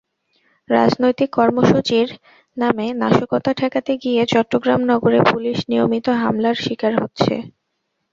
[0.69, 2.07] রাজনৈতিক কর্মসূচির
[2.57, 7.33] নামে নাশকতা ঠেকাতে গিয়ে চট্টগ্রাম নগরে পুলিশ নিয়মিত হামলার শিকার হচ্ছে।